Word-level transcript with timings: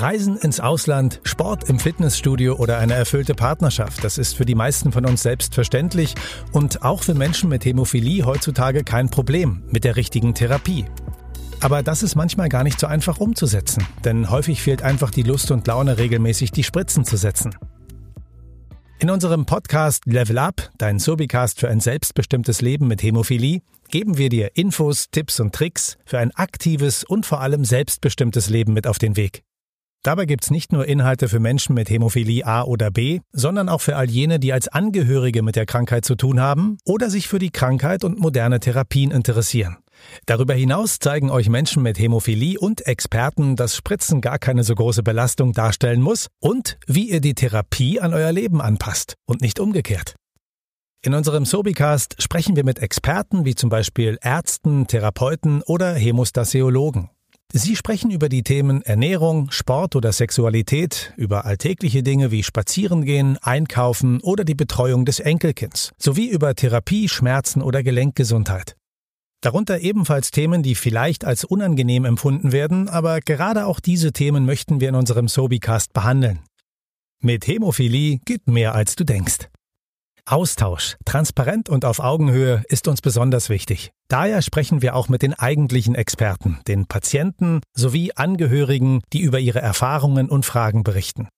Reisen 0.00 0.36
ins 0.36 0.60
Ausland, 0.60 1.20
Sport 1.24 1.68
im 1.68 1.80
Fitnessstudio 1.80 2.54
oder 2.54 2.78
eine 2.78 2.94
erfüllte 2.94 3.34
Partnerschaft, 3.34 4.04
das 4.04 4.16
ist 4.16 4.36
für 4.36 4.44
die 4.44 4.54
meisten 4.54 4.92
von 4.92 5.04
uns 5.04 5.22
selbstverständlich 5.22 6.14
und 6.52 6.82
auch 6.82 7.02
für 7.02 7.14
Menschen 7.14 7.48
mit 7.48 7.64
Hämophilie 7.64 8.24
heutzutage 8.24 8.84
kein 8.84 9.08
Problem 9.08 9.64
mit 9.70 9.84
der 9.84 9.96
richtigen 9.96 10.34
Therapie. 10.34 10.84
Aber 11.60 11.82
das 11.82 12.04
ist 12.04 12.14
manchmal 12.14 12.48
gar 12.48 12.62
nicht 12.62 12.78
so 12.78 12.86
einfach 12.86 13.18
umzusetzen, 13.18 13.84
denn 14.04 14.30
häufig 14.30 14.62
fehlt 14.62 14.82
einfach 14.82 15.10
die 15.10 15.24
Lust 15.24 15.50
und 15.50 15.66
Laune, 15.66 15.98
regelmäßig 15.98 16.52
die 16.52 16.62
Spritzen 16.62 17.04
zu 17.04 17.16
setzen. 17.16 17.56
In 19.00 19.10
unserem 19.10 19.46
Podcast 19.46 20.06
Level 20.06 20.38
Up, 20.38 20.70
dein 20.78 20.98
Sobicast 20.98 21.58
für 21.58 21.68
ein 21.68 21.80
selbstbestimmtes 21.80 22.60
Leben 22.60 22.86
mit 22.86 23.02
Hämophilie, 23.02 23.62
geben 23.90 24.18
wir 24.18 24.28
dir 24.28 24.50
Infos, 24.54 25.10
Tipps 25.10 25.40
und 25.40 25.54
Tricks 25.54 25.98
für 26.04 26.18
ein 26.18 26.30
aktives 26.32 27.04
und 27.04 27.26
vor 27.26 27.40
allem 27.40 27.64
selbstbestimmtes 27.64 28.48
Leben 28.48 28.72
mit 28.72 28.86
auf 28.86 28.98
den 28.98 29.16
Weg. 29.16 29.42
Dabei 30.04 30.26
gibt's 30.26 30.50
nicht 30.50 30.72
nur 30.72 30.86
Inhalte 30.86 31.28
für 31.28 31.40
Menschen 31.40 31.74
mit 31.74 31.90
Hämophilie 31.90 32.46
A 32.46 32.62
oder 32.62 32.90
B, 32.90 33.20
sondern 33.32 33.68
auch 33.68 33.80
für 33.80 33.96
all 33.96 34.08
jene, 34.08 34.38
die 34.38 34.52
als 34.52 34.68
Angehörige 34.68 35.42
mit 35.42 35.56
der 35.56 35.66
Krankheit 35.66 36.04
zu 36.04 36.14
tun 36.14 36.40
haben 36.40 36.78
oder 36.84 37.10
sich 37.10 37.26
für 37.26 37.40
die 37.40 37.50
Krankheit 37.50 38.04
und 38.04 38.20
moderne 38.20 38.60
Therapien 38.60 39.10
interessieren. 39.10 39.78
Darüber 40.26 40.54
hinaus 40.54 41.00
zeigen 41.00 41.30
euch 41.30 41.48
Menschen 41.48 41.82
mit 41.82 41.98
Hämophilie 41.98 42.60
und 42.60 42.86
Experten, 42.86 43.56
dass 43.56 43.74
Spritzen 43.74 44.20
gar 44.20 44.38
keine 44.38 44.62
so 44.62 44.74
große 44.76 45.02
Belastung 45.02 45.52
darstellen 45.52 46.00
muss 46.00 46.28
und 46.40 46.78
wie 46.86 47.10
ihr 47.10 47.20
die 47.20 47.34
Therapie 47.34 48.00
an 48.00 48.14
euer 48.14 48.30
Leben 48.30 48.60
anpasst 48.60 49.14
und 49.26 49.40
nicht 49.40 49.58
umgekehrt. 49.58 50.14
In 51.04 51.14
unserem 51.14 51.44
Sobicast 51.44 52.22
sprechen 52.22 52.56
wir 52.56 52.64
mit 52.64 52.78
Experten 52.80 53.44
wie 53.44 53.54
zum 53.54 53.70
Beispiel 53.70 54.18
Ärzten, 54.20 54.86
Therapeuten 54.86 55.62
oder 55.62 55.94
Hämostasiologen. 55.94 57.10
Sie 57.52 57.76
sprechen 57.76 58.10
über 58.10 58.28
die 58.28 58.42
Themen 58.42 58.82
Ernährung, 58.82 59.50
Sport 59.50 59.96
oder 59.96 60.12
Sexualität, 60.12 61.14
über 61.16 61.46
alltägliche 61.46 62.02
Dinge 62.02 62.30
wie 62.30 62.42
Spazierengehen, 62.42 63.38
Einkaufen 63.38 64.20
oder 64.20 64.44
die 64.44 64.54
Betreuung 64.54 65.06
des 65.06 65.18
Enkelkinds, 65.18 65.92
sowie 65.98 66.28
über 66.28 66.54
Therapie, 66.54 67.08
Schmerzen 67.08 67.62
oder 67.62 67.82
Gelenkgesundheit. 67.82 68.76
Darunter 69.40 69.80
ebenfalls 69.80 70.30
Themen, 70.30 70.62
die 70.62 70.74
vielleicht 70.74 71.24
als 71.24 71.44
unangenehm 71.44 72.04
empfunden 72.04 72.52
werden, 72.52 72.88
aber 72.90 73.20
gerade 73.20 73.64
auch 73.64 73.80
diese 73.80 74.12
Themen 74.12 74.44
möchten 74.44 74.80
wir 74.80 74.90
in 74.90 74.94
unserem 74.94 75.28
Sobicast 75.28 75.94
behandeln. 75.94 76.40
Mit 77.22 77.46
Hämophilie 77.46 78.18
geht 78.26 78.46
mehr 78.46 78.74
als 78.74 78.94
du 78.94 79.04
denkst. 79.04 79.48
Austausch, 80.32 80.96
transparent 81.04 81.68
und 81.68 81.84
auf 81.84 82.00
Augenhöhe 82.00 82.62
ist 82.68 82.88
uns 82.88 83.00
besonders 83.00 83.48
wichtig. 83.48 83.90
Daher 84.08 84.42
sprechen 84.42 84.82
wir 84.82 84.94
auch 84.94 85.08
mit 85.08 85.22
den 85.22 85.34
eigentlichen 85.34 85.94
Experten, 85.94 86.58
den 86.68 86.86
Patienten 86.86 87.60
sowie 87.74 88.12
Angehörigen, 88.14 89.00
die 89.12 89.20
über 89.20 89.40
ihre 89.40 89.60
Erfahrungen 89.60 90.28
und 90.28 90.44
Fragen 90.44 90.84
berichten. 90.84 91.28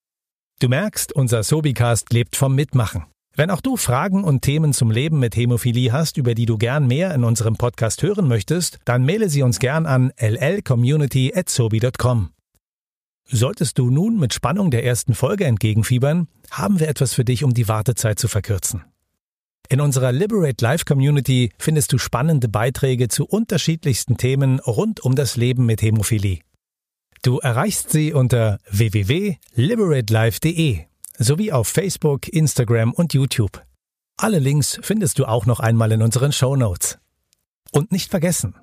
Du 0.60 0.68
merkst, 0.68 1.12
unser 1.12 1.42
Sobicast 1.42 2.12
lebt 2.12 2.36
vom 2.36 2.54
Mitmachen. 2.54 3.04
Wenn 3.36 3.50
auch 3.50 3.60
du 3.60 3.76
Fragen 3.76 4.24
und 4.24 4.42
Themen 4.42 4.72
zum 4.72 4.90
Leben 4.90 5.20
mit 5.20 5.36
Hämophilie 5.36 5.92
hast, 5.92 6.16
über 6.16 6.34
die 6.34 6.46
du 6.46 6.58
gern 6.58 6.86
mehr 6.86 7.14
in 7.14 7.24
unserem 7.24 7.56
Podcast 7.56 8.02
hören 8.02 8.28
möchtest, 8.28 8.78
dann 8.84 9.06
maile 9.06 9.30
sie 9.30 9.42
uns 9.42 9.58
gern 9.60 9.86
an 9.86 10.12
llcommunity@sobi.com. 10.16 12.30
Solltest 13.32 13.78
du 13.78 13.90
nun 13.90 14.18
mit 14.18 14.34
Spannung 14.34 14.72
der 14.72 14.84
ersten 14.84 15.14
Folge 15.14 15.44
entgegenfiebern, 15.44 16.26
haben 16.50 16.80
wir 16.80 16.88
etwas 16.88 17.14
für 17.14 17.24
dich, 17.24 17.44
um 17.44 17.54
die 17.54 17.68
Wartezeit 17.68 18.18
zu 18.18 18.26
verkürzen. 18.26 18.82
In 19.68 19.80
unserer 19.80 20.10
Liberate 20.10 20.64
Life 20.64 20.84
Community 20.84 21.52
findest 21.56 21.92
du 21.92 21.98
spannende 21.98 22.48
Beiträge 22.48 23.06
zu 23.06 23.24
unterschiedlichsten 23.24 24.16
Themen 24.16 24.58
rund 24.58 24.98
um 24.98 25.14
das 25.14 25.36
Leben 25.36 25.64
mit 25.64 25.80
Hämophilie. 25.80 26.40
Du 27.22 27.38
erreichst 27.38 27.90
sie 27.90 28.12
unter 28.12 28.58
www.liberatelife.de 28.68 30.80
sowie 31.16 31.52
auf 31.52 31.68
Facebook, 31.68 32.26
Instagram 32.26 32.92
und 32.92 33.14
YouTube. 33.14 33.64
Alle 34.16 34.40
Links 34.40 34.80
findest 34.82 35.20
du 35.20 35.26
auch 35.26 35.46
noch 35.46 35.60
einmal 35.60 35.92
in 35.92 36.02
unseren 36.02 36.32
Show 36.32 36.56
Notes. 36.56 36.98
Und 37.70 37.92
nicht 37.92 38.10
vergessen, 38.10 38.56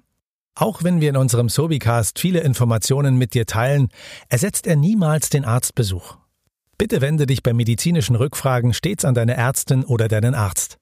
auch 0.60 0.84
wenn 0.84 1.02
wir 1.02 1.10
in 1.10 1.18
unserem 1.18 1.50
Sobicast 1.50 2.20
viele 2.20 2.40
Informationen 2.40 3.18
mit 3.18 3.34
dir 3.34 3.46
teilen, 3.46 3.90
ersetzt 4.30 4.68
er 4.68 4.76
niemals 4.76 5.30
den 5.30 5.46
Arztbesuch. 5.46 6.18
Bitte 6.78 7.02
wende 7.02 7.26
dich 7.26 7.44
bei 7.44 7.54
medizinischen 7.54 8.16
Rückfragen 8.16 8.74
stets 8.74 9.06
an 9.06 9.16
deine 9.16 9.36
Ärztin 9.36 9.84
oder 9.84 10.08
deinen 10.08 10.36
Arzt. 10.36 10.78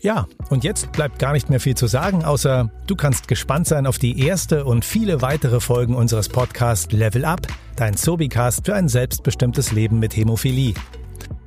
Ja, 0.00 0.26
und 0.50 0.62
jetzt 0.62 0.92
bleibt 0.92 1.18
gar 1.18 1.32
nicht 1.32 1.48
mehr 1.48 1.60
viel 1.60 1.74
zu 1.74 1.86
sagen, 1.86 2.24
außer 2.24 2.70
du 2.86 2.96
kannst 2.96 3.28
gespannt 3.28 3.66
sein 3.66 3.86
auf 3.86 3.98
die 3.98 4.20
erste 4.20 4.64
und 4.64 4.84
viele 4.84 5.22
weitere 5.22 5.60
Folgen 5.60 5.94
unseres 5.94 6.28
Podcasts 6.28 6.92
Level 6.92 7.24
Up, 7.24 7.46
dein 7.76 7.96
Sobicast 7.96 8.66
für 8.66 8.74
ein 8.74 8.88
selbstbestimmtes 8.88 9.72
Leben 9.72 9.98
mit 9.98 10.16
Hämophilie. 10.16 10.74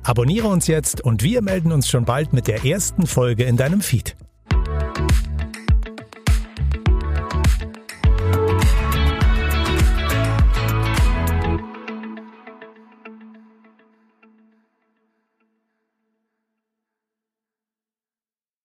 Abonniere 0.02 0.48
uns 0.48 0.66
jetzt 0.66 1.00
und 1.00 1.22
wir 1.22 1.42
melden 1.42 1.70
uns 1.70 1.88
schon 1.88 2.04
bald 2.04 2.32
mit 2.32 2.48
der 2.48 2.64
ersten 2.64 3.06
Folge 3.06 3.44
in 3.44 3.56
deinem 3.56 3.82
Feed. 3.82 4.16